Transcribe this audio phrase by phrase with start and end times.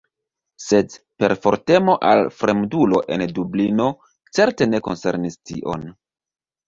[0.67, 3.91] Sed perfortemo al fremdulo en Dublino
[4.39, 5.87] certe ne koncernis tion.